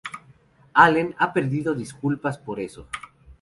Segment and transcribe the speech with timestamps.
[0.73, 2.87] Allen ha pedido disculpas por eso.